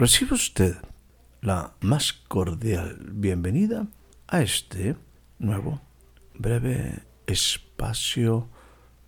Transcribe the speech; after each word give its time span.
Recibe 0.00 0.32
usted 0.32 0.76
la 1.42 1.74
más 1.82 2.14
cordial 2.14 2.96
bienvenida 3.12 3.86
a 4.28 4.40
este 4.40 4.96
nuevo 5.38 5.82
breve 6.38 7.02
espacio 7.26 8.48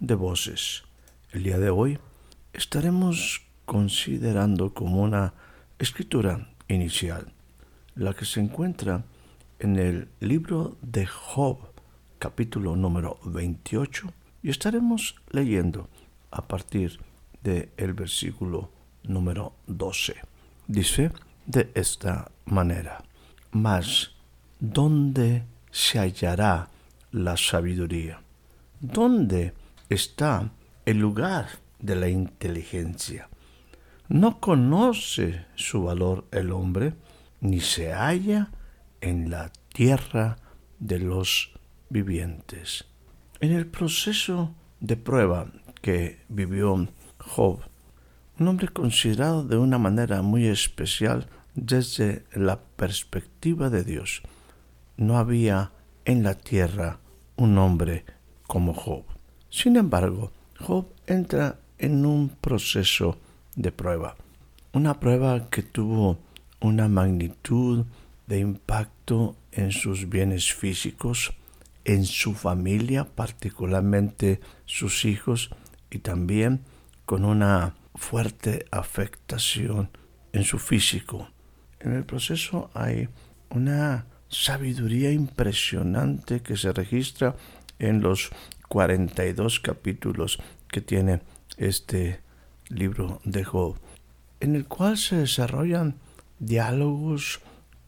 de 0.01 0.15
voces. 0.15 0.83
El 1.31 1.45
día 1.45 1.59
de 1.59 1.71
hoy 1.71 1.99
estaremos 2.53 3.41
considerando 3.65 4.75
como 4.75 5.01
una 5.01 5.33
escritura 5.79 6.51
inicial 6.69 7.33
la 7.95 8.13
que 8.13 8.27
se 8.27 8.41
encuentra 8.41 9.03
en 9.61 9.79
el 9.79 10.09
libro 10.21 10.77
de 10.83 11.07
Job, 11.07 11.71
capítulo 12.19 12.77
número 12.77 13.19
28, 13.25 14.13
y 14.43 14.51
estaremos 14.51 15.17
leyendo 15.31 15.89
a 16.31 16.47
partir 16.47 17.01
del 17.43 17.71
el 17.79 17.95
versículo 17.95 18.69
número 19.05 19.55
12. 19.69 20.32
Dice 20.67 21.11
de 21.47 21.71
esta 21.75 22.31
manera, 22.45 23.03
mas 23.51 24.13
¿dónde 24.61 25.45
se 25.71 25.99
hallará 25.99 26.69
la 27.11 27.37
sabiduría? 27.37 28.21
¿Dónde 28.81 29.55
está 29.89 30.51
el 30.87 30.99
lugar 30.99 31.49
de 31.79 31.97
la 31.97 32.09
inteligencia? 32.09 33.29
¿No 34.09 34.41
conoce 34.41 35.47
su 35.55 35.85
valor 35.85 36.27
el 36.33 36.53
hombre, 36.53 36.95
ni 37.41 37.61
se 37.61 37.93
halla 37.93 38.51
en 39.01 39.31
la 39.31 39.51
tierra 39.73 40.37
de 40.79 40.99
los 40.99 41.53
vivientes? 41.89 42.85
En 43.41 43.53
el 43.53 43.67
proceso 43.67 44.55
de 44.81 44.97
prueba 44.97 45.51
que 45.81 46.21
vivió 46.29 46.89
Job, 47.19 47.61
un 48.43 48.49
hombre 48.49 48.67
considerado 48.67 49.45
de 49.45 49.57
una 49.57 49.79
manera 49.79 50.21
muy 50.21 50.49
especial 50.49 51.29
desde 51.55 52.25
la 52.35 52.61
perspectiva 52.61 53.71
de 53.71 53.85
Dios. 53.85 54.23
No 54.97 55.17
había 55.17 55.71
en 56.05 56.25
la 56.25 56.35
tierra 56.35 56.99
un 57.37 57.57
hombre 57.57 58.05
como 58.49 58.75
Job. 58.75 59.05
Sin 59.49 59.77
embargo, 59.77 60.33
Job 60.59 60.89
entra 61.07 61.61
en 61.79 62.05
un 62.05 62.31
proceso 62.31 63.17
de 63.55 63.71
prueba, 63.71 64.17
una 64.73 64.99
prueba 64.99 65.49
que 65.49 65.63
tuvo 65.63 66.19
una 66.61 66.89
magnitud 66.89 67.85
de 68.27 68.41
impacto 68.41 69.37
en 69.53 69.71
sus 69.71 70.09
bienes 70.09 70.53
físicos, 70.53 71.33
en 71.85 72.05
su 72.05 72.35
familia, 72.35 73.05
particularmente 73.05 74.41
sus 74.65 75.05
hijos, 75.05 75.51
y 75.93 76.01
también 76.01 76.63
con 77.05 77.25
una 77.25 77.75
fuerte 77.95 78.67
afectación 78.71 79.91
en 80.33 80.45
su 80.45 80.59
físico. 80.59 81.29
En 81.81 81.93
el 81.95 82.05
proceso 82.05 82.71
hay 82.75 83.09
una 83.51 84.07
sabiduría 84.29 85.13
impresionante 85.13 86.41
que 86.41 86.57
se 86.57 86.73
registra 86.73 87.37
en 87.79 88.01
los 88.01 88.31
42 88.69 89.61
capítulos 89.61 90.39
que 90.69 90.81
tiene 90.81 91.21
este 91.59 92.21
libro 92.69 93.21
de 93.25 93.45
Job, 93.45 93.77
en 94.41 94.57
el 94.57 94.67
cual 94.67 94.97
se 94.97 95.17
desarrollan 95.17 95.97
diálogos 96.39 97.41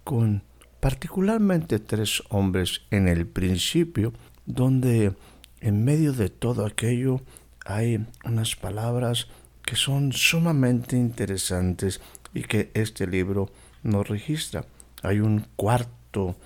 con 0.04 0.42
particularmente 0.80 1.78
tres 1.78 2.22
hombres 2.28 2.82
en 2.90 3.08
el 3.08 3.26
principio, 3.26 4.12
donde 4.44 5.14
en 5.60 5.84
medio 5.84 6.12
de 6.12 6.28
todo 6.28 6.66
aquello 6.66 7.22
hay 7.64 8.04
unas 8.24 8.54
palabras 8.54 9.28
que 9.64 9.76
son 9.76 10.12
sumamente 10.12 10.96
interesantes 10.96 12.00
y 12.32 12.42
que 12.42 12.70
este 12.74 13.06
libro 13.06 13.50
nos 13.82 14.08
registra. 14.08 14.64
Hay 15.02 15.20
un 15.20 15.46
cuarto 15.56 16.36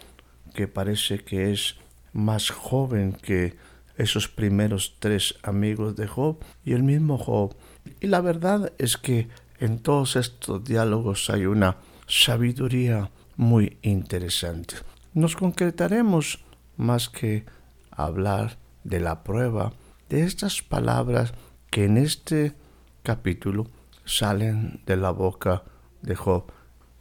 que 0.55 0.69
parece 0.69 1.21
que 1.25 1.53
es 1.53 1.77
más 2.13 2.51
joven 2.51 3.13
que 3.13 3.57
esos 3.97 4.29
primeros 4.29 4.97
tres 5.01 5.35
amigos 5.43 5.97
de 5.97 6.07
Job 6.07 6.39
y 6.65 6.73
el 6.73 6.83
mismo 6.83 7.19
Job. 7.19 7.57
Y 8.01 8.07
la 8.07 8.21
verdad 8.21 8.73
es 8.79 8.97
que 8.97 9.29
en 9.59 9.81
todos 9.81 10.17
estos 10.17 10.65
diálogos 10.65 11.31
hay 11.31 11.47
una 11.47 11.77
sabiduría 12.07 13.11
muy 13.37 13.79
interesante. 13.83 14.77
Nos 15.15 15.37
concretaremos 15.37 16.41
más 16.77 17.09
que 17.09 17.45
hablar 17.91 18.59
de 18.85 19.01
la 19.01 19.25
prueba 19.25 19.73
de 20.09 20.23
estas 20.23 20.63
palabras 20.63 21.35
que 21.71 21.85
en 21.85 21.99
este 21.99 22.55
capítulo 23.09 23.67
salen 24.05 24.83
de 24.85 24.95
la 24.95 25.13
boca 25.13 25.63
de 26.03 26.15
Job. 26.15 26.53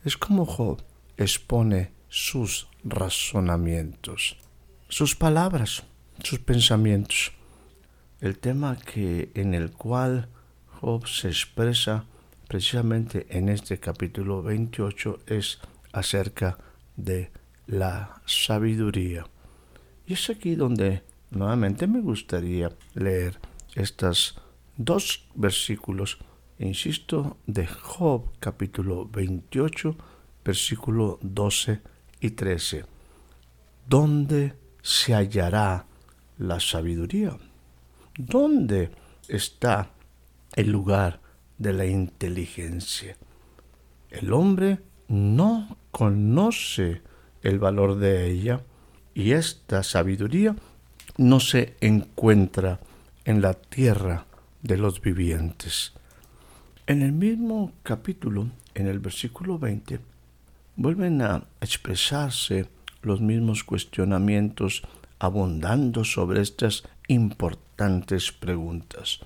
Es 0.05 0.15
como 0.15 0.45
Job 0.45 0.81
expone 1.17 1.91
sus 2.07 2.69
razonamientos, 2.85 4.37
sus 4.87 5.17
palabras, 5.17 5.83
sus 6.23 6.39
pensamientos. 6.39 7.33
El 8.21 8.37
tema 8.39 8.77
que 8.77 9.31
en 9.33 9.53
el 9.53 9.73
cual 9.73 10.29
Job 10.79 11.05
se 11.07 11.27
expresa 11.27 12.05
precisamente 12.47 13.27
en 13.29 13.49
este 13.49 13.77
capítulo 13.77 14.41
28 14.43 15.19
es 15.27 15.59
acerca 15.91 16.57
de 16.95 17.31
la 17.65 18.21
sabiduría. 18.25 19.25
Y 20.05 20.13
es 20.13 20.29
aquí 20.29 20.55
donde 20.55 21.03
nuevamente 21.31 21.85
me 21.85 21.99
gustaría 21.99 22.71
leer 22.93 23.41
estas 23.75 24.35
dos 24.77 25.27
versículos, 25.35 26.19
insisto, 26.59 27.37
de 27.47 27.67
Job 27.67 28.29
capítulo 28.39 29.07
28, 29.07 29.95
versículo 30.45 31.19
12 31.21 31.81
y 32.21 32.29
13. 32.31 32.85
¿Dónde 33.87 34.53
se 34.81 35.15
hallará 35.15 35.85
la 36.37 36.59
sabiduría? 36.59 37.37
¿Dónde 38.17 38.91
está 39.27 39.89
el 40.55 40.71
lugar 40.71 41.19
de 41.57 41.73
la 41.73 41.85
inteligencia? 41.85 43.17
El 44.09 44.31
hombre 44.31 44.79
no 45.07 45.77
conoce 45.91 47.01
el 47.41 47.59
valor 47.59 47.97
de 47.97 48.29
ella 48.29 48.61
y 49.13 49.31
esta 49.31 49.83
sabiduría 49.83 50.55
no 51.17 51.39
se 51.39 51.75
encuentra 51.81 52.79
en 53.25 53.41
la 53.41 53.53
tierra 53.53 54.27
de 54.61 54.77
los 54.77 55.01
vivientes. 55.01 55.93
En 56.85 57.01
el 57.01 57.11
mismo 57.11 57.73
capítulo, 57.83 58.47
en 58.73 58.87
el 58.87 58.99
versículo 58.99 59.59
20, 59.59 59.99
vuelven 60.75 61.21
a 61.21 61.43
expresarse 61.59 62.69
los 63.01 63.19
mismos 63.21 63.63
cuestionamientos 63.63 64.83
abundando 65.19 66.03
sobre 66.03 66.41
estas 66.41 66.83
importantes 67.07 68.31
preguntas. 68.31 69.19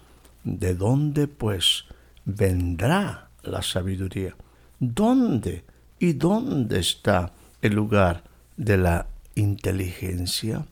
¿De 0.43 0.73
dónde, 0.73 1.27
pues, 1.27 1.85
vendrá 2.25 3.29
la 3.43 3.61
sabiduría? 3.61 4.35
¿Dónde 4.79 5.63
y 5.99 6.13
dónde 6.13 6.79
está 6.79 7.31
el 7.61 7.73
lugar 7.73 8.23
de 8.57 8.77
la 8.77 9.07
inteligencia? 9.35 10.65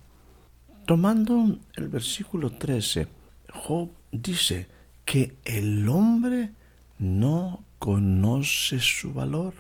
Tomando 0.85 1.57
el 1.75 1.87
versículo 1.87 2.51
13, 2.51 3.07
Job 3.53 3.89
dice 4.11 4.67
que 5.05 5.35
el 5.45 5.87
hombre 5.89 6.51
no 6.97 7.63
conoce 7.79 8.79
su 8.79 9.13
valor 9.13 9.53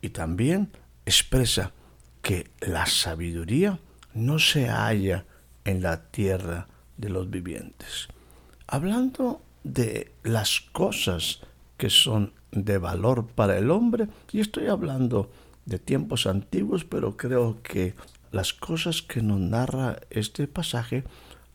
y 0.00 0.10
también 0.10 0.70
expresa 1.04 1.72
que 2.22 2.50
la 2.60 2.86
sabiduría 2.86 3.78
no 4.14 4.38
se 4.38 4.68
halla 4.68 5.24
en 5.64 5.82
la 5.82 6.10
tierra 6.10 6.66
de 6.96 7.10
los 7.10 7.30
vivientes. 7.30 8.08
Hablando 8.66 9.42
de 9.62 10.12
las 10.22 10.60
cosas 10.60 11.40
que 11.76 11.90
son 11.90 12.32
de 12.50 12.78
valor 12.78 13.26
para 13.26 13.58
el 13.58 13.70
hombre, 13.70 14.08
y 14.32 14.40
estoy 14.40 14.68
hablando 14.68 15.30
de 15.66 15.78
tiempos 15.78 16.26
antiguos, 16.26 16.84
pero 16.84 17.16
creo 17.16 17.62
que 17.62 17.94
las 18.32 18.52
cosas 18.52 19.02
que 19.02 19.22
nos 19.22 19.40
narra 19.40 19.98
este 20.10 20.48
pasaje 20.48 21.04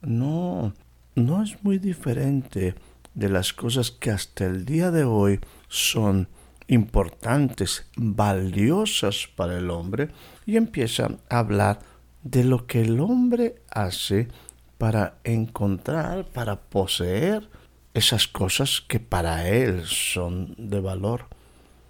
no, 0.01 0.73
no 1.15 1.43
es 1.43 1.63
muy 1.63 1.77
diferente 1.77 2.75
de 3.13 3.29
las 3.29 3.53
cosas 3.53 3.91
que 3.91 4.11
hasta 4.11 4.45
el 4.45 4.65
día 4.65 4.91
de 4.91 5.03
hoy 5.03 5.39
son 5.67 6.27
importantes, 6.67 7.85
valiosas 7.97 9.27
para 9.35 9.57
el 9.57 9.69
hombre, 9.69 10.09
y 10.45 10.55
empieza 10.55 11.17
a 11.29 11.39
hablar 11.39 11.79
de 12.23 12.43
lo 12.43 12.65
que 12.65 12.81
el 12.81 12.99
hombre 12.99 13.55
hace 13.69 14.29
para 14.77 15.15
encontrar, 15.23 16.25
para 16.25 16.61
poseer 16.61 17.49
esas 17.93 18.27
cosas 18.27 18.81
que 18.87 18.99
para 18.99 19.49
él 19.49 19.83
son 19.85 20.55
de 20.57 20.79
valor. 20.79 21.25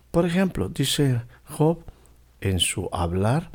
Por 0.10 0.26
ejemplo, 0.26 0.68
dice 0.68 1.22
Job 1.46 1.84
en 2.42 2.60
su 2.60 2.90
hablar, 2.92 3.52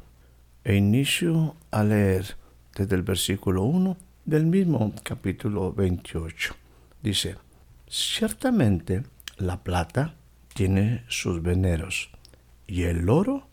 e 0.64 0.74
inicio 0.76 1.54
a 1.70 1.84
leer 1.84 2.36
desde 2.74 2.96
el 2.96 3.02
versículo 3.02 3.62
1 3.62 3.96
del 4.26 4.44
mismo 4.44 4.92
capítulo 5.04 5.72
28. 5.72 6.54
Dice, 7.00 7.36
ciertamente 7.86 9.04
la 9.38 9.62
plata 9.62 10.16
tiene 10.52 11.04
sus 11.06 11.40
veneros 11.40 12.10
y 12.66 12.82
el 12.82 13.08
oro 13.08 13.46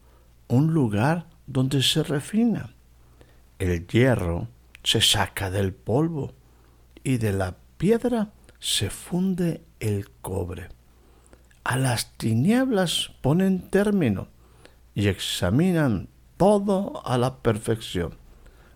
un 0.47 0.73
lugar 0.73 1.27
donde 1.45 1.83
se 1.83 2.01
refina. 2.01 2.73
El 3.59 3.85
hierro 3.85 4.47
se 4.83 4.99
saca 4.99 5.51
del 5.51 5.73
polvo 5.73 6.33
y 7.03 7.17
de 7.17 7.33
la 7.33 7.55
piedra 7.77 8.31
se 8.59 8.89
funde 8.89 9.61
el 9.79 10.09
cobre. 10.21 10.69
A 11.63 11.77
las 11.77 12.13
tinieblas 12.17 13.11
ponen 13.21 13.69
término 13.69 14.27
y 14.95 15.07
examinan 15.07 16.09
todo 16.37 17.05
a 17.05 17.19
la 17.19 17.37
perfección. 17.37 18.15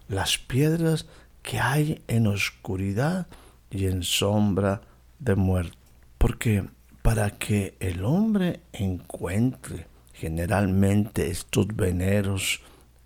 Las 0.07 0.37
piedras 0.37 1.07
que 1.47 1.61
hay 1.61 2.03
en 2.09 2.27
oscuridad 2.27 3.25
y 3.71 3.85
en 3.85 4.03
sombra 4.03 4.81
de 5.17 5.35
muerte. 5.35 5.77
Porque 6.17 6.65
para 7.01 7.29
que 7.37 7.77
el 7.79 8.03
hombre 8.03 8.59
encuentre 8.73 9.87
generalmente 10.11 11.29
estos 11.29 11.67
veneros, 11.67 12.59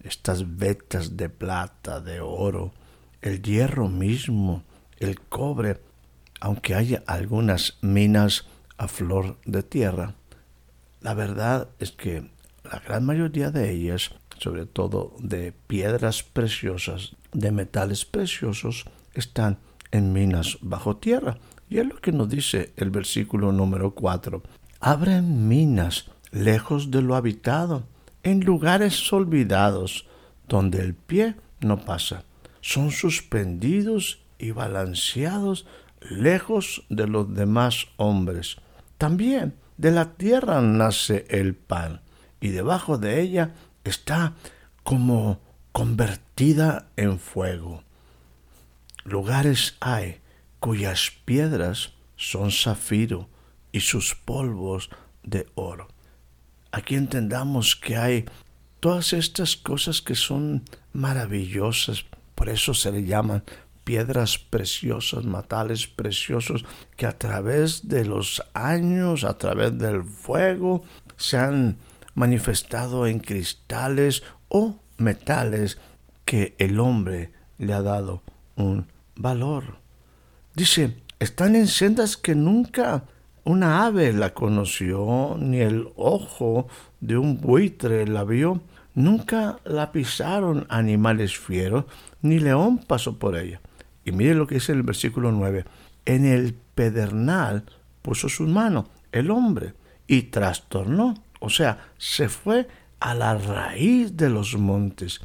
estas 0.04 0.58
vetas 0.58 1.18
de 1.18 1.30
plata, 1.30 2.02
de 2.02 2.20
oro, 2.20 2.74
el 3.22 3.44
hierro 3.44 3.90
mismo, 3.90 4.64
el 4.98 5.20
cobre, 5.20 5.80
aunque 6.40 6.74
haya 6.74 7.04
algunas 7.06 7.78
minas 7.82 8.48
a 8.80 8.88
flor 8.88 9.38
de 9.46 9.62
tierra, 9.62 10.16
la 11.00 11.14
verdad 11.14 11.70
es 11.78 11.92
que 11.92 12.28
la 12.64 12.80
gran 12.80 13.06
mayoría 13.06 13.52
de 13.52 13.70
ellas, 13.70 14.16
sobre 14.40 14.66
todo 14.66 15.16
de 15.20 15.52
piedras 15.68 16.24
preciosas, 16.24 17.16
de 17.34 17.52
metales 17.52 18.06
preciosos, 18.06 18.86
están 19.14 19.60
en 19.92 20.14
minas 20.14 20.58
bajo 20.62 20.98
tierra. 20.98 21.38
Y 21.70 21.80
es 21.80 21.88
lo 21.88 21.98
que 21.98 22.12
nos 22.12 22.30
dice 22.30 22.74
el 22.78 22.90
versículo 22.90 23.52
número 23.52 23.92
4. 23.92 24.42
Abren 24.80 25.48
minas 25.48 26.10
lejos 26.32 26.92
de 26.92 27.02
lo 27.02 27.16
habitado, 27.16 27.84
en 28.24 28.42
lugares 28.42 29.12
olvidados, 29.14 30.06
donde 30.48 30.82
el 30.82 30.94
pie 30.94 31.36
no 31.60 31.78
pasa. 31.78 32.24
Son 32.62 32.92
suspendidos 32.92 34.22
y 34.38 34.52
balanceados 34.52 35.66
lejos 36.10 36.84
de 36.90 37.08
los 37.08 37.34
demás 37.34 37.88
hombres. 37.98 38.58
También 38.98 39.56
de 39.78 39.92
la 39.92 40.14
tierra 40.14 40.62
nace 40.62 41.26
el 41.30 41.56
pan, 41.56 42.02
y 42.40 42.50
debajo 42.50 42.98
de 42.98 43.22
ella 43.22 43.54
está 43.84 44.34
como 44.84 45.40
convertida 45.72 46.88
en 46.98 47.20
fuego. 47.20 47.84
Lugares 49.04 49.76
hay 49.80 50.20
cuyas 50.60 51.12
piedras 51.26 51.94
son 52.16 52.52
zafiro 52.52 53.30
y 53.72 53.80
sus 53.80 54.16
polvos 54.16 54.90
de 55.24 55.48
oro. 55.56 55.88
Aquí 56.72 56.96
entendamos 56.96 57.76
que 57.76 57.98
hay 57.98 58.26
todas 58.80 59.14
estas 59.14 59.56
cosas 59.56 60.02
que 60.02 60.16
son 60.16 60.64
maravillosas, 60.94 62.06
por 62.36 62.50
eso 62.50 62.74
se 62.74 62.92
le 62.92 63.04
llaman 63.04 63.44
piedras 63.84 64.38
preciosas, 64.38 65.26
metales 65.26 65.88
preciosos, 65.88 66.66
que 66.96 67.06
a 67.06 67.18
través 67.18 67.88
de 67.88 68.06
los 68.06 68.44
años, 68.54 69.24
a 69.24 69.38
través 69.38 69.78
del 69.78 70.04
fuego, 70.04 70.84
se 71.18 71.38
han 71.38 71.78
manifestado 72.14 73.08
en 73.08 73.20
cristales 73.20 74.24
o 74.48 74.78
metales 75.02 75.80
que 76.26 76.56
el 76.58 76.80
hombre 76.80 77.32
le 77.58 77.74
ha 77.74 77.82
dado 77.82 78.22
un 78.56 78.88
valor. 79.16 79.78
Dice, 80.56 80.96
están 81.20 81.56
en 81.56 81.68
sendas 81.68 82.18
que 82.18 82.36
nunca 82.36 83.04
una 83.44 83.86
ave 83.86 84.14
la 84.14 84.34
conoció, 84.34 85.36
ni 85.40 85.60
el 85.60 85.90
ojo 85.96 86.68
de 87.00 87.18
un 87.18 87.40
buitre 87.40 88.08
la 88.08 88.24
vio, 88.24 88.62
nunca 88.94 89.60
la 89.66 89.92
pisaron 89.92 90.66
animales 90.70 91.38
fieros, 91.38 91.86
ni 92.22 92.40
león 92.40 92.78
pasó 92.80 93.18
por 93.18 93.38
ella. 93.38 93.62
Y 94.06 94.12
mire 94.12 94.36
lo 94.36 94.48
que 94.48 94.56
dice 94.56 94.72
el 94.72 94.84
versículo 94.84 95.32
9. 95.32 95.66
En 96.06 96.26
el 96.26 96.54
pedernal 96.54 97.64
puso 98.02 98.30
su 98.30 98.44
mano 98.48 98.88
el 99.12 99.32
hombre 99.32 99.74
y 100.08 100.24
trastornó, 100.24 101.16
o 101.40 101.50
sea, 101.50 101.90
se 101.98 102.30
fue 102.30 102.68
a 103.02 103.16
la 103.16 103.34
raíz 103.36 104.16
de 104.16 104.30
los 104.30 104.56
montes, 104.56 105.20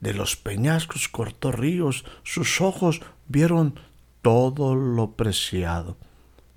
de 0.00 0.14
los 0.14 0.34
peñascos 0.34 1.08
cortó 1.08 1.52
ríos, 1.52 2.04
sus 2.24 2.60
ojos 2.60 3.02
vieron 3.28 3.78
todo 4.22 4.74
lo 4.74 5.12
preciado. 5.12 5.96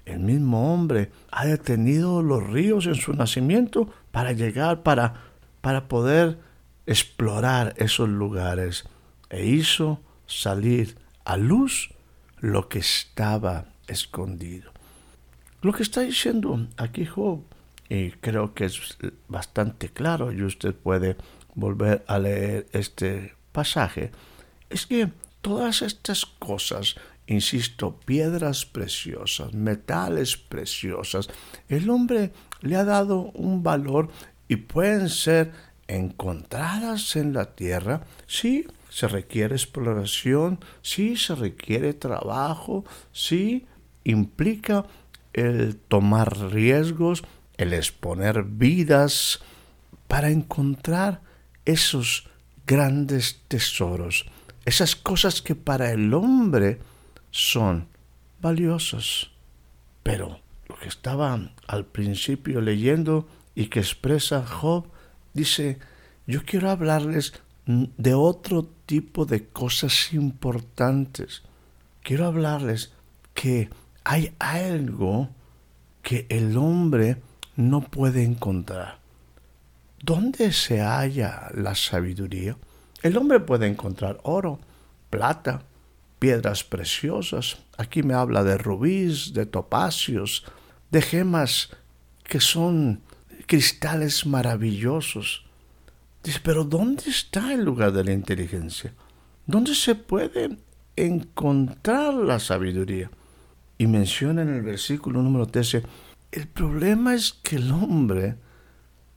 El 0.05 0.19
mismo 0.19 0.73
hombre 0.73 1.11
ha 1.29 1.45
detenido 1.45 2.21
los 2.21 2.41
ríos 2.47 2.85
en 2.85 2.95
su 2.95 3.13
nacimiento 3.13 3.89
para 4.11 4.31
llegar, 4.31 4.81
para, 4.81 5.25
para 5.61 5.87
poder 5.87 6.39
explorar 6.85 7.73
esos 7.77 8.07
lugares 8.07 8.85
e 9.29 9.45
hizo 9.45 9.99
salir 10.25 10.97
a 11.25 11.35
luz 11.35 11.89
lo 12.39 12.69
que 12.69 12.79
estaba 12.79 13.65
escondido. 13.87 14.71
Lo 15.61 15.73
que 15.73 15.83
está 15.83 16.01
diciendo 16.01 16.67
aquí 16.77 17.05
Job, 17.05 17.41
y 17.89 18.11
creo 18.11 18.53
que 18.53 18.65
es 18.65 18.97
bastante 19.27 19.89
claro, 19.89 20.31
y 20.31 20.43
usted 20.43 20.73
puede 20.73 21.17
volver 21.53 22.03
a 22.07 22.19
leer 22.19 22.67
este 22.71 23.35
pasaje, 23.51 24.11
es 24.69 24.85
que 24.85 25.09
todas 25.41 25.81
estas 25.81 26.25
cosas, 26.25 26.95
insisto, 27.27 27.99
piedras 28.05 28.65
preciosas, 28.65 29.53
metales 29.53 30.37
preciosos, 30.37 31.29
el 31.69 31.89
hombre 31.89 32.31
le 32.61 32.75
ha 32.75 32.83
dado 32.83 33.31
un 33.33 33.63
valor 33.63 34.09
y 34.47 34.57
pueden 34.57 35.09
ser 35.09 35.51
encontradas 35.87 37.15
en 37.15 37.33
la 37.33 37.55
tierra, 37.55 38.05
sí, 38.25 38.67
se 38.89 39.07
requiere 39.07 39.55
exploración, 39.55 40.59
sí 40.81 41.17
se 41.17 41.35
requiere 41.35 41.93
trabajo, 41.93 42.85
sí 43.11 43.65
implica 44.03 44.85
el 45.33 45.75
tomar 45.75 46.51
riesgos, 46.51 47.23
el 47.57 47.73
exponer 47.73 48.43
vidas 48.43 49.41
para 50.07 50.29
encontrar 50.29 51.21
esos 51.65 52.27
grandes 52.65 53.41
tesoros, 53.47 54.25
esas 54.65 54.95
cosas 54.95 55.41
que 55.41 55.55
para 55.55 55.91
el 55.91 56.13
hombre 56.13 56.79
son 57.31 57.87
valiosas. 58.41 59.29
Pero 60.03 60.39
lo 60.67 60.77
que 60.77 60.87
estaba 60.87 61.51
al 61.67 61.85
principio 61.85 62.61
leyendo 62.61 63.27
y 63.55 63.67
que 63.67 63.79
expresa 63.79 64.45
Job, 64.45 64.85
dice, 65.33 65.79
yo 66.27 66.43
quiero 66.43 66.69
hablarles 66.69 67.33
de 67.65 68.13
otro 68.13 68.69
tipo 68.85 69.25
de 69.25 69.47
cosas 69.47 70.13
importantes. 70.13 71.43
Quiero 72.03 72.25
hablarles 72.25 72.91
que 73.33 73.69
hay 74.03 74.33
algo 74.39 75.29
que 76.03 76.27
el 76.29 76.57
hombre 76.57 77.17
no 77.55 77.81
puede 77.81 78.23
encontrar. 78.23 78.99
¿Dónde 80.01 80.51
se 80.51 80.81
halla 80.81 81.49
la 81.53 81.75
sabiduría? 81.75 82.57
El 83.01 83.17
hombre 83.17 83.39
puede 83.39 83.67
encontrar 83.67 84.19
oro, 84.23 84.59
plata, 85.09 85.63
piedras 86.19 86.63
preciosas. 86.63 87.57
Aquí 87.77 88.03
me 88.03 88.13
habla 88.13 88.43
de 88.43 88.57
rubíes, 88.57 89.33
de 89.33 89.45
topacios, 89.45 90.45
de 90.91 91.01
gemas 91.01 91.69
que 92.23 92.39
son 92.39 93.01
cristales 93.45 94.25
maravillosos. 94.25 95.45
Dice, 96.23 96.39
pero 96.43 96.63
¿dónde 96.63 97.03
está 97.09 97.53
el 97.53 97.63
lugar 97.63 97.91
de 97.91 98.03
la 98.03 98.11
inteligencia? 98.11 98.93
¿Dónde 99.45 99.75
se 99.75 99.93
puede 99.93 100.57
encontrar 100.95 102.13
la 102.13 102.39
sabiduría? 102.39 103.11
Y 103.77 103.87
menciona 103.87 104.41
en 104.41 104.49
el 104.49 104.61
versículo 104.61 105.21
número 105.21 105.45
13, 105.45 105.83
el 106.35 106.47
problema 106.49 107.15
es 107.15 107.31
que 107.31 107.55
el 107.55 107.71
hombre 107.71 108.35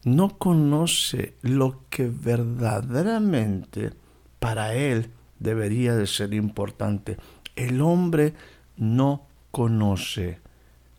no 0.04 0.38
conoce 0.38 1.34
lo 1.42 1.82
que 1.90 2.08
verdaderamente 2.08 3.90
para 4.38 4.74
él 4.74 5.10
debería 5.40 5.96
de 5.96 6.06
ser 6.06 6.32
importante. 6.32 7.16
El 7.56 7.80
hombre 7.82 8.34
no 8.76 9.26
conoce, 9.50 10.38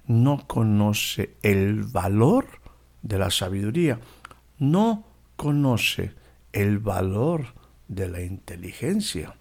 no 0.07 0.45
conoce 0.45 1.35
el 1.41 1.83
valor 1.83 2.47
de 3.01 3.17
la 3.17 3.31
sabiduría, 3.31 4.01
no 4.57 5.05
conoce 5.37 6.11
el 6.51 6.79
valor 6.79 7.45
de 7.87 8.09
la 8.09 8.21
inteligencia. 8.21 9.35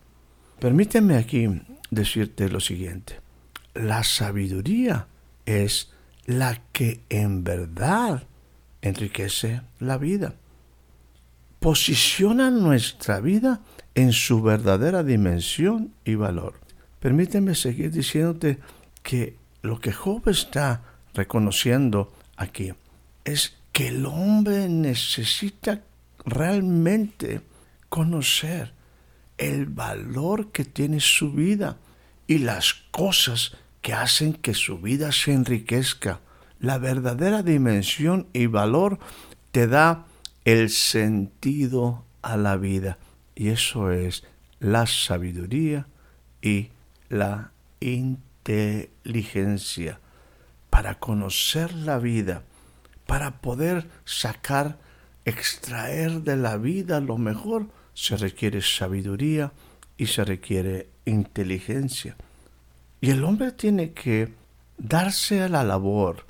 Permíteme 0.61 1.17
aquí 1.17 1.49
decirte 1.91 2.49
lo 2.49 2.61
siguiente. 2.61 3.21
La 3.75 4.05
sabiduría 4.05 5.09
es 5.45 5.93
la 6.29 6.61
que 6.73 7.01
en 7.09 7.43
verdad 7.43 8.23
enriquece 8.83 9.63
la 9.81 9.97
vida. 9.97 10.35
Posiciona 11.59 12.51
nuestra 12.51 13.19
vida 13.21 13.63
en 13.95 14.13
su 14.13 14.43
verdadera 14.43 15.03
dimensión 15.03 15.95
y 16.05 16.17
valor. 16.17 16.61
Permíteme 17.01 17.55
seguir 17.55 17.93
diciéndote 17.93 18.59
que 19.03 19.37
lo 19.63 19.81
que 19.81 19.91
Job 19.91 20.29
está 20.29 20.83
reconociendo 21.15 22.13
aquí 22.37 22.75
es 23.25 23.57
que 23.73 23.89
el 23.89 24.05
hombre 24.05 24.69
necesita 24.69 25.81
realmente 26.27 27.41
conocer 27.89 28.75
el 29.39 29.65
valor 29.65 30.53
que 30.53 30.67
tiene 30.67 31.01
su 31.01 31.33
vida 31.33 31.79
y 32.27 32.37
las 32.37 32.75
cosas 32.91 33.57
que 33.89 33.95
hacen 33.95 34.35
que 34.35 34.53
su 34.53 34.81
vida 34.81 35.13
se 35.13 35.33
enriquezca. 35.33 36.21
La 36.61 36.77
verdadera 36.77 37.43
dimensión 37.43 38.27
y 38.35 38.45
valor 38.45 38.99
te 39.51 39.67
da 39.67 40.05
el 40.45 40.69
sentido 40.69 42.05
a 42.21 42.37
la 42.37 42.59
vida 42.59 42.99
y 43.35 43.49
eso 43.49 43.91
es 43.91 44.25
la 44.61 44.87
sabiduría 44.87 45.87
y 46.43 46.69
la 47.09 47.53
inteligencia 47.81 50.01
para 50.69 50.99
conocer 50.99 51.73
la 51.73 51.99
vida, 51.99 52.43
para 53.07 53.41
poder 53.41 53.89
sacar, 54.05 54.79
extraer 55.25 56.25
de 56.25 56.37
la 56.37 56.59
vida 56.59 57.01
lo 57.01 57.17
mejor 57.17 57.69
se 57.95 58.19
requiere 58.19 58.61
sabiduría 58.61 59.55
y 59.97 60.09
se 60.09 60.27
requiere 60.27 60.91
inteligencia. 61.07 62.19
Y 63.01 63.11
el 63.11 63.25
hombre 63.25 63.53
tiene 63.53 63.93
que 63.93 64.33
darse 64.77 65.43
a 65.43 65.49
la 65.49 65.65
labor 65.65 66.25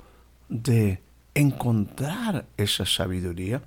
de 0.49 1.01
encontrar 1.33 2.45
esa 2.57 2.85
sabiduría, 2.85 3.61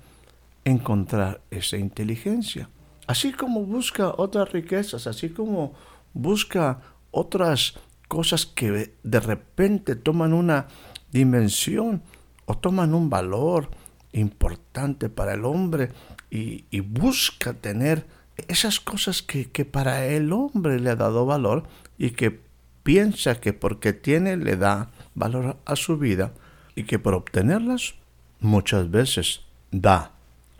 encontrar 0.63 1.41
esa 1.51 1.77
inteligencia. 1.77 2.69
Así 3.07 3.33
como 3.33 3.65
busca 3.65 4.13
otras 4.17 4.51
riquezas, 4.51 5.07
así 5.07 5.29
como 5.29 5.73
busca 6.13 6.79
otras 7.11 7.75
cosas 8.07 8.45
que 8.45 8.95
de 9.03 9.19
repente 9.19 9.95
toman 9.95 10.33
una 10.33 10.67
dimensión 11.11 12.01
o 12.45 12.57
toman 12.57 12.93
un 12.93 13.09
valor 13.09 13.69
importante 14.11 15.09
para 15.09 15.33
el 15.33 15.45
hombre 15.45 15.91
y, 16.29 16.79
busca 16.81 17.53
tener 17.53 18.05
esas 18.47 18.79
cosas 18.79 19.21
que, 19.21 19.51
que 19.51 19.65
para 19.65 20.05
el 20.07 20.31
hombre 20.33 20.79
le 20.79 20.89
ha 20.89 20.95
dado 20.95 21.25
valor 21.25 21.63
y 21.97 22.11
que 22.11 22.41
piensa 22.83 23.39
que 23.39 23.53
porque 23.53 23.93
tiene 23.93 24.37
le 24.37 24.55
da 24.55 24.89
valor 25.15 25.57
a 25.65 25.75
su 25.75 25.97
vida 25.97 26.33
y 26.75 26.83
que 26.83 26.99
por 26.99 27.13
obtenerlas 27.13 27.95
muchas 28.39 28.91
veces 28.91 29.41
da 29.71 30.11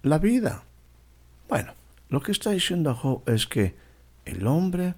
la 0.02 0.18
vida. 0.18 0.64
Bueno, 1.50 1.74
lo 2.10 2.22
que 2.22 2.32
está 2.32 2.52
diciendo 2.52 2.96
Job 2.96 3.24
es 3.28 3.48
que 3.48 3.76
el 4.26 4.48
hombre 4.48 4.96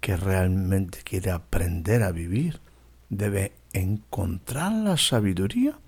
que 0.00 0.16
realmente 0.16 1.00
quiere 1.04 1.30
aprender 1.30 2.02
a 2.02 2.12
vivir 2.12 2.60
debe 3.08 3.52
encontrar 3.72 4.72
la 4.72 4.96
sabiduría 4.96 5.78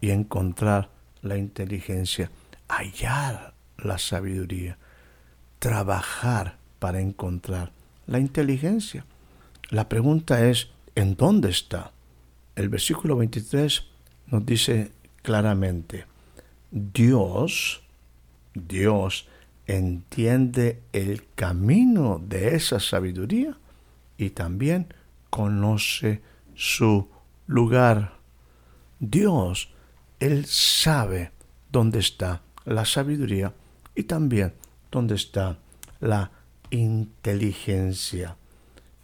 y 0.00 0.10
encontrar 0.10 0.90
la 1.22 1.36
inteligencia 1.36 2.30
hallar 2.68 3.54
la 3.78 3.98
sabiduría, 3.98 4.78
trabajar 5.58 6.56
para 6.78 7.00
encontrar 7.00 7.72
la 8.06 8.18
inteligencia. 8.18 9.04
La 9.70 9.88
pregunta 9.88 10.46
es, 10.46 10.68
¿en 10.94 11.16
dónde 11.16 11.50
está? 11.50 11.92
El 12.54 12.68
versículo 12.68 13.16
23 13.16 13.84
nos 14.26 14.46
dice 14.46 14.92
claramente, 15.22 16.06
Dios, 16.70 17.82
Dios 18.54 19.28
entiende 19.66 20.82
el 20.92 21.24
camino 21.34 22.20
de 22.22 22.54
esa 22.54 22.78
sabiduría 22.78 23.56
y 24.18 24.30
también 24.30 24.92
conoce 25.30 26.20
su 26.54 27.08
lugar. 27.46 28.14
Dios, 29.00 29.70
Él 30.20 30.44
sabe 30.46 31.32
dónde 31.72 31.98
está 32.00 32.42
la 32.64 32.84
sabiduría 32.84 33.54
y 33.94 34.04
también 34.04 34.54
dónde 34.90 35.14
está 35.14 35.58
la 36.00 36.30
inteligencia. 36.70 38.36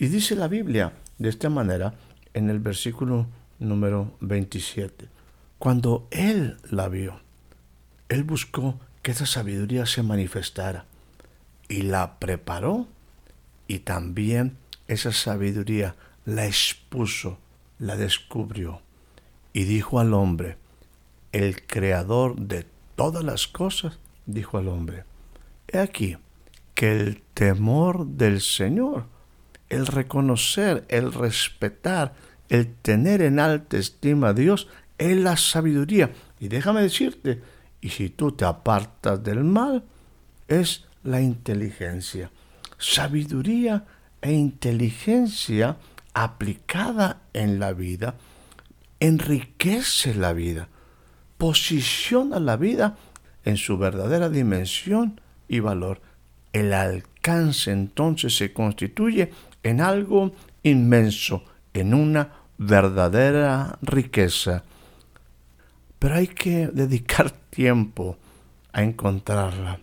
Y 0.01 0.09
dice 0.09 0.35
la 0.35 0.49
Biblia 0.49 0.95
de 1.19 1.29
esta 1.29 1.51
manera 1.51 1.93
en 2.33 2.49
el 2.49 2.59
versículo 2.59 3.27
número 3.59 4.17
27. 4.21 5.09
Cuando 5.59 6.09
él 6.11 6.57
la 6.71 6.89
vio, 6.89 7.21
él 8.09 8.25
buscó 8.25 8.81
que 9.03 9.11
esa 9.11 9.27
sabiduría 9.27 9.85
se 9.85 10.03
manifestara 10.03 10.87
y 11.69 11.83
la 11.83 12.19
preparó 12.19 12.89
y 13.69 13.81
también 13.81 14.57
esa 14.89 15.13
sabiduría 15.13 15.97
la 16.25 16.47
expuso, 16.47 17.39
la 17.79 17.97
descubrió 17.97 18.81
y 19.53 19.65
dijo 19.65 20.01
al 20.01 20.15
hombre, 20.15 20.57
el 21.33 21.67
creador 21.67 22.37
de 22.37 22.65
todas 22.97 23.23
las 23.23 23.47
cosas, 23.47 23.99
dijo 24.25 24.57
al 24.57 24.69
hombre, 24.69 25.05
he 25.69 25.79
aquí 25.79 26.17
que 26.75 26.91
el 26.91 27.23
temor 27.35 28.07
del 28.07 28.41
Señor, 28.41 29.05
el 29.71 29.87
reconocer, 29.87 30.85
el 30.89 31.13
respetar, 31.13 32.13
el 32.49 32.75
tener 32.75 33.23
en 33.23 33.41
alta 33.41 33.79
estima 33.79 34.29
a 34.29 34.33
Dios, 34.35 34.69
es 34.99 35.17
la 35.17 35.37
sabiduría. 35.37 36.11
Y 36.39 36.49
déjame 36.49 36.83
decirte, 36.83 37.41
y 37.81 37.89
si 37.89 38.11
tú 38.11 38.33
te 38.33 38.45
apartas 38.45 39.23
del 39.23 39.43
mal, 39.45 39.85
es 40.49 40.87
la 41.03 41.23
inteligencia. 41.23 42.31
Sabiduría 42.77 43.85
e 44.21 44.33
inteligencia 44.33 45.79
aplicada 46.13 47.23
en 47.33 47.59
la 47.59 47.73
vida 47.73 48.17
enriquece 48.99 50.15
la 50.15 50.35
vida 50.35 50.69
posiciona 51.41 52.39
la 52.39 52.59
vida 52.59 52.99
en 53.47 53.57
su 53.57 53.79
verdadera 53.79 54.29
dimensión 54.29 55.23
y 55.49 55.61
valor. 55.61 56.03
El 56.53 56.75
alcance 56.75 57.73
entonces 57.73 58.37
se 58.37 58.53
constituye 58.53 59.33
en 59.63 59.81
algo 59.81 60.33
inmenso, 60.63 61.45
en 61.75 61.95
una 61.95 62.33
verdadera 62.59 63.79
riqueza. 63.83 64.65
Pero 65.99 66.15
hay 66.15 66.29
que 66.29 66.67
dedicar 66.73 67.31
tiempo 67.31 68.17
a 68.73 68.83
encontrarla, 68.83 69.81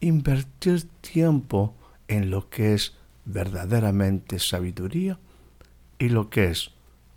invertir 0.00 0.88
tiempo 1.00 1.74
en 2.08 2.30
lo 2.30 2.50
que 2.50 2.74
es 2.74 2.94
verdaderamente 3.24 4.38
sabiduría 4.38 5.18
y 5.98 6.08
lo 6.08 6.28
que 6.28 6.50
es 6.50 6.70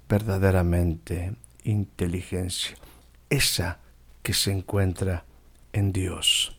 verdaderamente 0.07 1.35
inteligencia 1.63 2.77
esa 3.29 3.79
que 4.23 4.33
se 4.33 4.51
encuentra 4.51 5.25
en 5.73 5.91
Dios. 5.91 6.55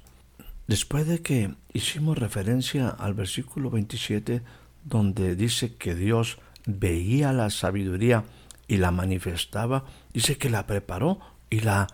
Después 0.67 1.07
de 1.07 1.23
que 1.23 1.55
hicimos 1.73 2.19
referencia 2.19 2.89
al 2.89 3.15
versículo 3.15 3.71
27, 3.71 4.43
donde 4.85 5.37
dice 5.37 5.77
que 5.77 5.95
Dios 5.95 6.39
veía 6.67 7.33
la 7.33 7.51
sabiduría 7.51 8.25
y 8.67 8.77
la 8.77 8.91
manifestaba, 8.91 9.85
dice 10.13 10.37
que 10.37 10.51
la 10.51 10.67
preparó 10.67 11.19
y 11.51 11.61
la 11.61 11.87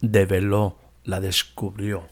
develó, 0.00 0.78
la 1.04 1.20
descubrió. 1.20 2.08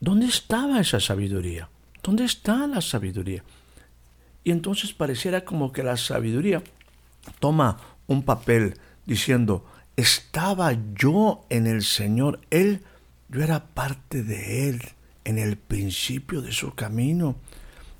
¿Dónde 0.00 0.26
estaba 0.26 0.80
esa 0.80 1.00
sabiduría? 1.00 1.68
¿Dónde 2.02 2.24
está 2.24 2.66
la 2.66 2.80
sabiduría? 2.80 3.42
Y 4.44 4.50
entonces 4.50 4.92
pareciera 4.92 5.44
como 5.44 5.72
que 5.72 5.82
la 5.82 5.96
sabiduría 5.96 6.62
toma 7.40 7.78
un 8.06 8.22
papel 8.22 8.78
diciendo, 9.04 9.64
estaba 9.96 10.76
yo 10.94 11.46
en 11.50 11.66
el 11.66 11.82
Señor. 11.82 12.40
Él, 12.50 12.82
yo 13.28 13.42
era 13.42 13.64
parte 13.66 14.22
de 14.22 14.68
Él 14.68 14.82
en 15.24 15.38
el 15.38 15.56
principio 15.56 16.42
de 16.42 16.52
su 16.52 16.74
camino, 16.74 17.36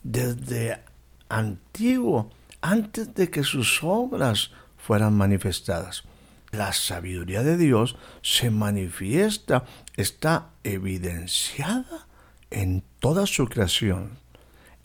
desde 0.05 0.79
antiguo, 1.29 2.31
antes 2.61 3.15
de 3.15 3.31
que 3.31 3.43
sus 3.43 3.83
obras 3.83 4.51
fueran 4.77 5.15
manifestadas. 5.17 6.05
La 6.53 6.73
sabiduría 6.73 7.43
de 7.43 7.57
Dios 7.57 7.97
se 8.23 8.51
manifiesta, 8.51 9.65
está 9.97 10.51
evidenciada 10.65 12.07
en 12.51 12.83
toda 13.01 13.27
su 13.27 13.47
creación. 13.47 14.19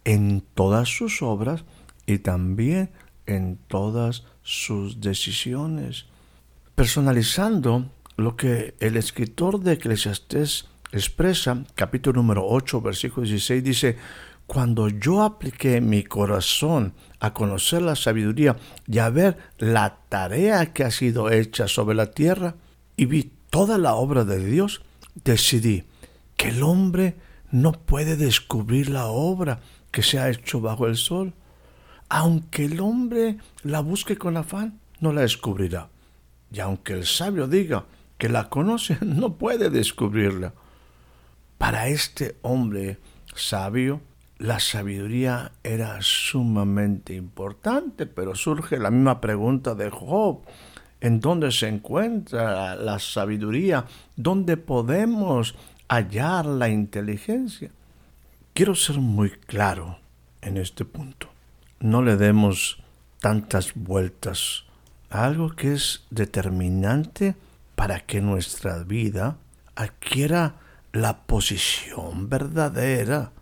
en 0.03 0.41
todas 0.55 0.89
sus 0.89 1.21
obras 1.21 1.63
y 2.07 2.17
también 2.17 2.89
en 3.27 3.59
todas 3.67 4.23
sus 4.41 4.99
decisiones. 4.99 6.05
Personalizando 6.73 7.91
lo 8.17 8.35
que 8.35 8.73
el 8.79 8.97
escritor 8.97 9.59
de 9.59 9.73
Eclesiastés 9.73 10.65
expresa, 10.91 11.63
capítulo 11.75 12.21
número 12.21 12.45
8, 12.47 12.81
versículo 12.81 13.25
16, 13.25 13.63
dice, 13.63 13.97
cuando 14.51 14.89
yo 14.89 15.23
apliqué 15.23 15.79
mi 15.79 16.03
corazón 16.03 16.93
a 17.21 17.33
conocer 17.33 17.81
la 17.81 17.95
sabiduría 17.95 18.57
y 18.85 18.99
a 18.99 19.09
ver 19.09 19.37
la 19.57 19.99
tarea 20.09 20.73
que 20.73 20.83
ha 20.83 20.91
sido 20.91 21.31
hecha 21.31 21.69
sobre 21.69 21.95
la 21.95 22.11
tierra 22.11 22.55
y 22.97 23.05
vi 23.05 23.31
toda 23.49 23.77
la 23.77 23.95
obra 23.95 24.25
de 24.25 24.45
Dios, 24.45 24.81
decidí 25.23 25.85
que 26.35 26.49
el 26.49 26.63
hombre 26.63 27.15
no 27.49 27.71
puede 27.71 28.17
descubrir 28.17 28.89
la 28.89 29.05
obra 29.05 29.61
que 29.89 30.03
se 30.03 30.19
ha 30.19 30.29
hecho 30.29 30.59
bajo 30.59 30.85
el 30.85 30.97
sol. 30.97 31.33
Aunque 32.09 32.65
el 32.65 32.81
hombre 32.81 33.37
la 33.63 33.79
busque 33.79 34.17
con 34.17 34.35
afán, 34.35 34.81
no 34.99 35.13
la 35.13 35.21
descubrirá. 35.21 35.87
Y 36.51 36.59
aunque 36.59 36.91
el 36.91 37.05
sabio 37.05 37.47
diga 37.47 37.85
que 38.17 38.27
la 38.27 38.49
conoce, 38.49 38.97
no 39.05 39.37
puede 39.37 39.69
descubrirla. 39.69 40.53
Para 41.57 41.87
este 41.87 42.35
hombre 42.41 42.97
sabio, 43.33 44.01
la 44.41 44.59
sabiduría 44.59 45.51
era 45.63 45.99
sumamente 46.01 47.13
importante, 47.13 48.07
pero 48.07 48.33
surge 48.33 48.79
la 48.79 48.89
misma 48.89 49.21
pregunta 49.21 49.75
de 49.75 49.91
Job. 49.91 50.41
¿En 50.99 51.19
dónde 51.19 51.51
se 51.51 51.67
encuentra 51.67 52.75
la 52.75 52.97
sabiduría? 52.97 53.85
¿Dónde 54.15 54.57
podemos 54.57 55.53
hallar 55.87 56.47
la 56.47 56.69
inteligencia? 56.69 57.69
Quiero 58.53 58.73
ser 58.73 58.97
muy 58.97 59.29
claro 59.29 59.99
en 60.41 60.57
este 60.57 60.85
punto. 60.85 61.29
No 61.79 62.01
le 62.01 62.17
demos 62.17 62.81
tantas 63.19 63.73
vueltas 63.75 64.63
a 65.11 65.25
algo 65.25 65.51
que 65.51 65.73
es 65.73 66.07
determinante 66.09 67.35
para 67.75 67.99
que 67.99 68.21
nuestra 68.21 68.79
vida 68.79 69.37
adquiera 69.75 70.55
la 70.93 71.27
posición 71.27 72.27
verdadera 72.27 73.33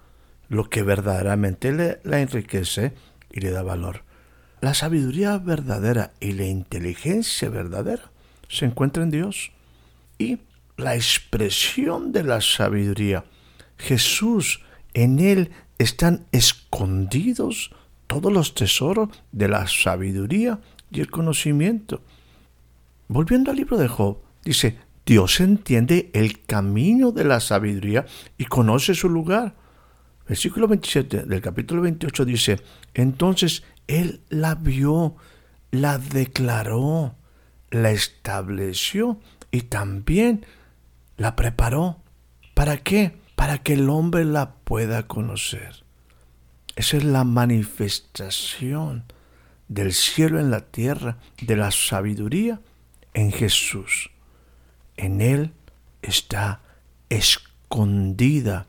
lo 0.49 0.69
que 0.69 0.83
verdaderamente 0.83 1.71
le, 1.71 1.99
la 2.03 2.19
enriquece 2.19 2.93
y 3.31 3.39
le 3.39 3.51
da 3.51 3.63
valor. 3.63 4.03
La 4.61 4.73
sabiduría 4.73 5.37
verdadera 5.37 6.11
y 6.19 6.33
la 6.33 6.45
inteligencia 6.45 7.49
verdadera 7.49 8.11
se 8.49 8.65
encuentran 8.65 9.05
en 9.05 9.11
Dios. 9.11 9.51
Y 10.17 10.39
la 10.75 10.95
expresión 10.95 12.11
de 12.11 12.23
la 12.23 12.41
sabiduría, 12.41 13.23
Jesús, 13.77 14.61
en 14.93 15.19
Él 15.19 15.51
están 15.77 16.25
escondidos 16.31 17.71
todos 18.07 18.33
los 18.33 18.53
tesoros 18.53 19.09
de 19.31 19.47
la 19.47 19.67
sabiduría 19.67 20.59
y 20.91 20.99
el 20.99 21.09
conocimiento. 21.09 22.01
Volviendo 23.07 23.51
al 23.51 23.57
libro 23.57 23.77
de 23.77 23.87
Job, 23.87 24.17
dice, 24.43 24.77
Dios 25.05 25.39
entiende 25.39 26.09
el 26.13 26.43
camino 26.45 27.11
de 27.11 27.23
la 27.23 27.39
sabiduría 27.39 28.05
y 28.37 28.45
conoce 28.45 28.93
su 28.93 29.09
lugar. 29.09 29.55
Versículo 30.29 30.67
27 30.67 31.23
del 31.23 31.41
capítulo 31.41 31.81
28 31.81 32.23
dice, 32.23 32.61
entonces 32.93 33.63
él 33.87 34.21
la 34.29 34.53
vio, 34.53 35.15
la 35.71 35.97
declaró, 35.97 37.15
la 37.71 37.89
estableció 37.89 39.19
y 39.49 39.61
también 39.61 40.45
la 41.17 41.35
preparó. 41.35 41.97
¿Para 42.53 42.77
qué? 42.77 43.17
Para 43.35 43.57
que 43.63 43.73
el 43.73 43.89
hombre 43.89 44.23
la 44.23 44.53
pueda 44.53 45.07
conocer. 45.07 45.83
Esa 46.75 46.97
es 46.97 47.03
la 47.03 47.23
manifestación 47.23 49.05
del 49.67 49.93
cielo 49.93 50.39
en 50.39 50.51
la 50.51 50.61
tierra, 50.61 51.17
de 51.41 51.55
la 51.55 51.71
sabiduría 51.71 52.61
en 53.15 53.31
Jesús. 53.31 54.11
En 54.95 55.21
Él 55.21 55.53
está 56.03 56.61
escondida 57.09 58.67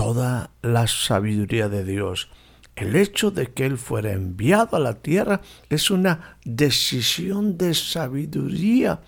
toda 0.00 0.50
la 0.62 0.86
sabiduría 0.86 1.68
de 1.68 1.84
Dios. 1.84 2.30
El 2.74 2.96
hecho 2.96 3.30
de 3.30 3.48
que 3.48 3.66
Él 3.66 3.76
fuera 3.76 4.12
enviado 4.12 4.78
a 4.78 4.80
la 4.80 4.94
tierra 4.94 5.42
es 5.68 5.90
una 5.90 6.38
decisión 6.42 7.58
de 7.58 7.74
sabiduría 7.74 9.02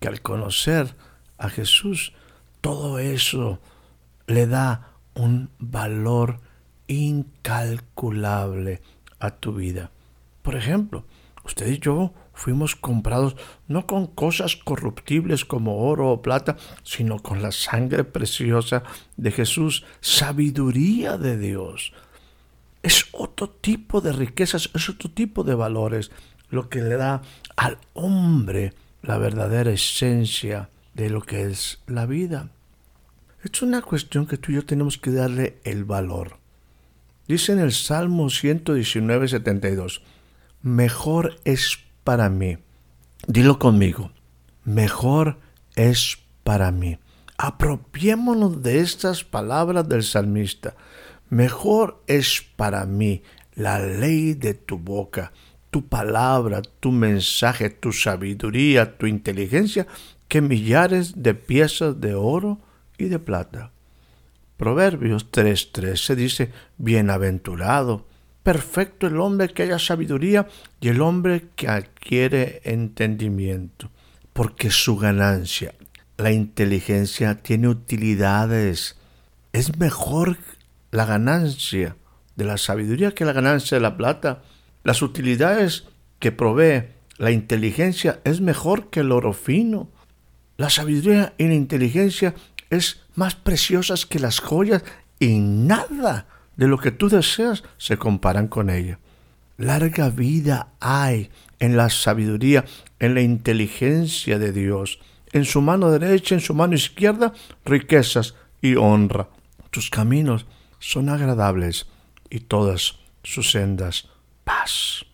que 0.00 0.08
al 0.08 0.22
conocer 0.22 0.96
a 1.38 1.48
Jesús, 1.48 2.12
todo 2.60 2.98
eso 2.98 3.60
le 4.26 4.48
da 4.48 4.94
un 5.14 5.48
valor 5.60 6.40
incalculable 6.88 8.82
a 9.20 9.30
tu 9.30 9.54
vida. 9.54 9.92
Por 10.42 10.56
ejemplo, 10.56 11.04
usted 11.44 11.68
y 11.68 11.78
yo 11.78 12.12
fuimos 12.36 12.76
comprados 12.76 13.34
no 13.66 13.86
con 13.86 14.06
cosas 14.06 14.56
corruptibles 14.56 15.44
como 15.44 15.88
oro 15.88 16.10
o 16.10 16.22
plata, 16.22 16.56
sino 16.84 17.18
con 17.18 17.42
la 17.42 17.50
sangre 17.50 18.04
preciosa 18.04 18.84
de 19.16 19.32
Jesús, 19.32 19.84
sabiduría 20.00 21.18
de 21.18 21.38
Dios. 21.38 21.92
Es 22.82 23.06
otro 23.12 23.48
tipo 23.48 24.00
de 24.00 24.12
riquezas, 24.12 24.70
es 24.72 24.88
otro 24.88 25.10
tipo 25.10 25.42
de 25.42 25.54
valores, 25.54 26.12
lo 26.50 26.68
que 26.68 26.80
le 26.82 26.96
da 26.96 27.22
al 27.56 27.78
hombre 27.94 28.74
la 29.02 29.18
verdadera 29.18 29.72
esencia 29.72 30.68
de 30.94 31.10
lo 31.10 31.22
que 31.22 31.46
es 31.46 31.80
la 31.86 32.06
vida. 32.06 32.50
Es 33.42 33.62
una 33.62 33.80
cuestión 33.82 34.26
que 34.26 34.36
tú 34.36 34.52
y 34.52 34.56
yo 34.56 34.66
tenemos 34.66 34.98
que 34.98 35.10
darle 35.10 35.58
el 35.64 35.84
valor. 35.84 36.38
Dice 37.26 37.52
en 37.52 37.60
el 37.60 37.72
Salmo 37.72 38.30
119, 38.30 39.28
72, 39.28 40.02
mejor 40.62 41.40
es 41.44 41.85
para 42.06 42.30
mí. 42.30 42.56
Dilo 43.26 43.58
conmigo. 43.58 44.12
Mejor 44.64 45.38
es 45.74 46.18
para 46.44 46.70
mí. 46.70 46.98
Apropiémonos 47.36 48.62
de 48.62 48.78
estas 48.78 49.24
palabras 49.24 49.88
del 49.88 50.04
salmista. 50.04 50.76
Mejor 51.30 52.00
es 52.06 52.44
para 52.54 52.86
mí 52.86 53.22
la 53.56 53.80
ley 53.80 54.34
de 54.34 54.54
tu 54.54 54.78
boca, 54.78 55.32
tu 55.70 55.88
palabra, 55.88 56.62
tu 56.62 56.92
mensaje, 56.92 57.70
tu 57.70 57.92
sabiduría, 57.92 58.96
tu 58.96 59.06
inteligencia, 59.06 59.88
que 60.28 60.40
millares 60.40 61.24
de 61.24 61.34
piezas 61.34 62.00
de 62.00 62.14
oro 62.14 62.60
y 62.98 63.06
de 63.06 63.18
plata. 63.18 63.72
Proverbios 64.56 65.32
3:13 65.32 66.14
dice, 66.14 66.52
Bienaventurado 66.78 68.06
perfecto 68.46 69.08
el 69.08 69.18
hombre 69.18 69.48
que 69.48 69.64
haya 69.64 69.80
sabiduría 69.80 70.46
y 70.80 70.86
el 70.86 71.00
hombre 71.00 71.48
que 71.56 71.66
adquiere 71.66 72.60
entendimiento, 72.62 73.90
porque 74.32 74.70
su 74.70 74.96
ganancia, 74.96 75.74
la 76.16 76.30
inteligencia 76.30 77.42
tiene 77.42 77.66
utilidades. 77.66 78.98
Es 79.52 79.76
mejor 79.78 80.38
la 80.92 81.06
ganancia 81.06 81.96
de 82.36 82.44
la 82.44 82.56
sabiduría 82.56 83.10
que 83.10 83.24
la 83.24 83.32
ganancia 83.32 83.78
de 83.78 83.82
la 83.82 83.96
plata. 83.96 84.42
Las 84.84 85.02
utilidades 85.02 85.88
que 86.20 86.30
provee 86.30 86.84
la 87.18 87.32
inteligencia 87.32 88.20
es 88.22 88.40
mejor 88.40 88.90
que 88.90 89.00
el 89.00 89.10
oro 89.10 89.32
fino. 89.32 89.88
La 90.56 90.70
sabiduría 90.70 91.34
y 91.36 91.48
la 91.48 91.54
inteligencia 91.54 92.36
es 92.70 93.00
más 93.16 93.34
preciosas 93.34 94.06
que 94.06 94.20
las 94.20 94.38
joyas 94.38 94.84
y 95.18 95.40
nada 95.40 96.28
de 96.56 96.66
lo 96.66 96.78
que 96.78 96.90
tú 96.90 97.08
deseas 97.08 97.64
se 97.78 97.96
comparan 97.96 98.48
con 98.48 98.70
ella. 98.70 98.98
Larga 99.58 100.10
vida 100.10 100.68
hay 100.80 101.30
en 101.58 101.76
la 101.76 101.88
sabiduría, 101.88 102.64
en 102.98 103.14
la 103.14 103.22
inteligencia 103.22 104.38
de 104.38 104.52
Dios. 104.52 104.98
En 105.32 105.44
su 105.44 105.60
mano 105.60 105.90
derecha, 105.90 106.34
en 106.34 106.40
su 106.40 106.54
mano 106.54 106.74
izquierda, 106.74 107.32
riquezas 107.64 108.34
y 108.60 108.76
honra. 108.76 109.28
Tus 109.70 109.90
caminos 109.90 110.46
son 110.78 111.08
agradables 111.08 111.86
y 112.30 112.40
todas 112.40 112.98
sus 113.22 113.50
sendas 113.50 114.08
paz. 114.44 115.04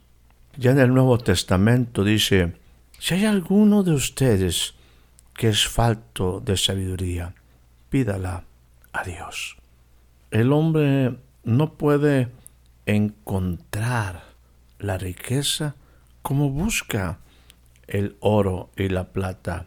Ya 0.57 0.73
en 0.73 0.79
el 0.79 0.93
Nuevo 0.93 1.19
Testamento 1.19 2.05
dice, 2.05 2.55
si 2.99 3.15
hay 3.15 3.25
alguno 3.25 3.83
de 3.83 3.93
ustedes 3.93 4.75
que 5.35 5.49
es 5.49 5.67
falto 5.67 6.41
de 6.41 6.57
sabiduría, 6.57 7.35
pídala 7.89 8.45
a 8.93 9.03
Dios. 9.03 9.57
El 10.31 10.53
hombre 10.53 11.17
no 11.45 11.75
puede 11.75 12.29
encontrar 12.87 14.25
la 14.79 14.99
riqueza 14.99 15.75
como 16.23 16.51
busca 16.51 17.19
el 17.87 18.17
oro 18.21 18.71
y 18.77 18.89
la 18.89 19.13
plata 19.13 19.67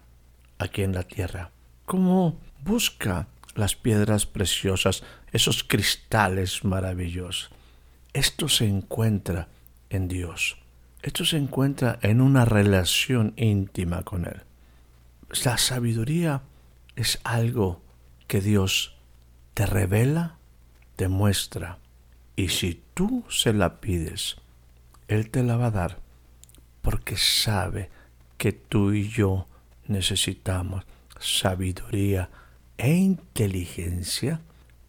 aquí 0.58 0.84
en 0.84 0.94
la 0.94 1.04
tierra, 1.04 1.52
como 1.86 2.40
busca 2.64 3.28
las 3.56 3.76
piedras 3.76 4.26
preciosas, 4.26 5.04
esos 5.32 5.64
cristales 5.64 6.64
maravillosos. 6.64 7.50
Esto 8.14 8.48
se 8.48 8.66
encuentra 8.66 9.48
en 9.90 10.08
Dios. 10.08 10.58
Esto 11.02 11.26
se 11.26 11.38
encuentra 11.38 12.00
en 12.02 12.22
una 12.22 12.46
relación 12.46 13.34
íntima 13.36 14.04
con 14.04 14.26
Él. 14.26 14.42
La 15.44 15.58
sabiduría 15.58 16.42
es 16.96 17.20
algo 17.24 17.82
que 18.28 18.42
Dios 18.42 18.96
te 19.54 19.66
revela 19.66 20.38
demuestra 20.98 21.80
Y 22.36 22.50
si 22.50 22.82
tú 22.94 23.24
se 23.30 23.54
la 23.54 23.80
pides, 23.80 24.38
Él 25.08 25.30
te 25.30 25.44
la 25.44 25.58
va 25.58 25.68
a 25.68 25.72
dar 25.72 26.00
porque 26.82 27.18
sabe 27.18 27.90
que 28.38 28.52
tú 28.52 28.94
y 28.94 29.10
yo 29.10 29.48
necesitamos 29.88 30.86
sabiduría 31.20 32.30
e 32.78 32.94
inteligencia 32.94 34.42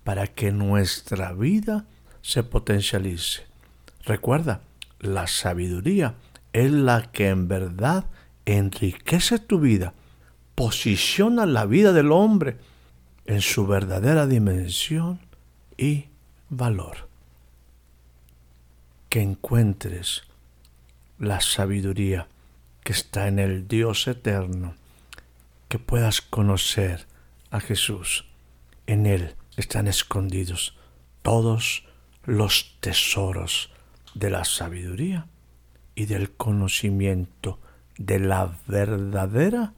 para 0.05 0.27
que 0.27 0.53
nuestra 0.53 1.33
vida 1.33 1.87
se 2.21 2.43
potencialice. 2.43 3.47
Recuerda, 4.05 4.61
la 5.01 5.27
sabiduría 5.27 6.17
es 6.53 6.71
la 6.71 7.11
que 7.13 7.29
en 7.29 7.49
verdad 7.49 8.05
enriquece 8.45 9.39
tu 9.39 9.61
vida, 9.61 9.95
posiciona 10.55 11.47
la 11.47 11.67
vida 11.67 11.93
del 11.93 12.13
hombre 12.13 12.57
en 13.25 13.41
su 13.41 13.67
verdadera 13.67 14.27
dimensión 14.27 15.21
y 15.77 16.07
valor. 16.49 17.09
Que 19.09 19.23
encuentres 19.23 20.23
la 21.19 21.41
sabiduría 21.41 22.29
que 22.85 22.93
está 22.93 23.29
en 23.29 23.39
el 23.39 23.67
Dios 23.67 24.07
eterno, 24.07 24.75
que 25.69 25.79
puedas 25.79 26.21
conocer 26.21 27.07
a 27.51 27.61
Jesús. 27.61 28.27
En 28.87 29.07
Él 29.07 29.35
están 29.57 29.89
escondidos 29.89 30.77
todos 31.23 31.87
los 32.25 32.77
tesoros 32.81 33.71
de 34.15 34.29
la 34.31 34.45
sabiduría 34.45 35.27
y 35.95 36.05
del 36.07 36.33
conocimiento 36.33 37.59
de 37.99 38.19
la 38.21 38.57
verdadera 38.67 39.75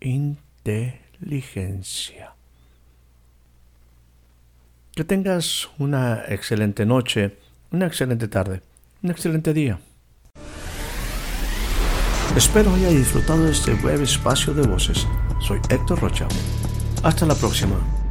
inteligencia. 0.00 2.33
Que 4.94 5.02
tengas 5.02 5.68
una 5.78 6.24
excelente 6.28 6.86
noche, 6.86 7.36
una 7.72 7.86
excelente 7.86 8.28
tarde, 8.28 8.62
un 9.02 9.10
excelente 9.10 9.52
día. 9.52 9.80
Espero 12.36 12.72
haya 12.72 12.90
disfrutado 12.90 13.44
de 13.44 13.50
este 13.50 13.74
breve 13.74 14.04
espacio 14.04 14.54
de 14.54 14.62
voces. 14.62 15.04
Soy 15.40 15.58
Héctor 15.68 16.00
Rocha. 16.00 16.28
Hasta 17.02 17.26
la 17.26 17.34
próxima. 17.34 18.03